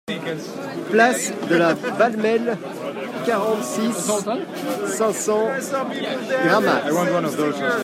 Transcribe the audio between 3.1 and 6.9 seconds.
quarante-six, cinq cents Gramat